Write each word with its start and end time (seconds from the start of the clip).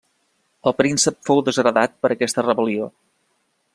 El 0.69 0.73
príncep 0.77 1.19
fou 1.29 1.43
desheretat 1.49 1.93
per 2.07 2.11
aquesta 2.17 2.47
rebel·lió. 2.49 2.89